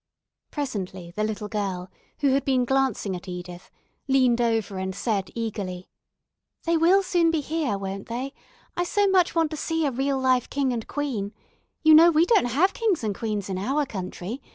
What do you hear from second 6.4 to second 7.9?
"They will soon be here,